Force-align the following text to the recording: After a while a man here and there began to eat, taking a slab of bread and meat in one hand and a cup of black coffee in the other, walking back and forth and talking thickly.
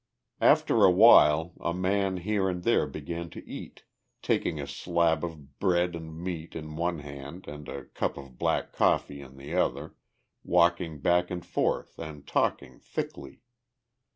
After 0.41 0.83
a 0.83 0.89
while 0.89 1.53
a 1.61 1.75
man 1.75 2.17
here 2.17 2.49
and 2.49 2.63
there 2.63 2.87
began 2.87 3.29
to 3.29 3.47
eat, 3.47 3.83
taking 4.23 4.59
a 4.59 4.65
slab 4.65 5.23
of 5.23 5.59
bread 5.59 5.95
and 5.95 6.17
meat 6.19 6.55
in 6.55 6.75
one 6.75 6.97
hand 6.97 7.47
and 7.47 7.69
a 7.69 7.85
cup 7.85 8.17
of 8.17 8.39
black 8.39 8.73
coffee 8.73 9.21
in 9.21 9.37
the 9.37 9.53
other, 9.53 9.93
walking 10.43 11.01
back 11.01 11.29
and 11.29 11.45
forth 11.45 11.99
and 11.99 12.25
talking 12.25 12.79
thickly. 12.79 13.41